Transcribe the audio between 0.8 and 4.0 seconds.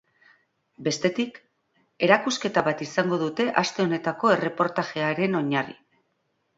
Bestetik, erakusketa bat izango dute aste